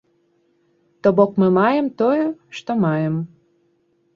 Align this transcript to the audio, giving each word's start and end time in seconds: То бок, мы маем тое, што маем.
То 1.01 1.07
бок, 1.17 1.31
мы 1.43 1.47
маем 1.57 1.87
тое, 1.99 2.25
што 2.61 2.71
маем. 2.87 3.15